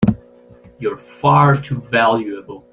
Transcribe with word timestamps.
You're 0.79 0.97
far 0.97 1.55
too 1.55 1.81
valuable! 1.81 2.65